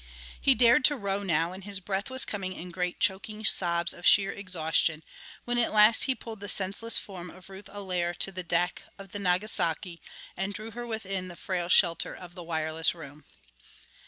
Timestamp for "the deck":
8.31-8.81